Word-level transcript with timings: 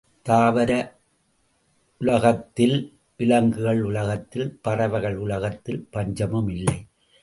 தாவர 0.25 0.99
உலகத்தில், 2.01 2.77
விலங்குகள் 3.17 3.81
உலகத்தில், 3.83 4.59
பறவைகள் 4.61 5.15
உலகத்தில் 5.15 5.87
பஞ்சமும் 5.91 6.49
இல்லை. 6.49 6.79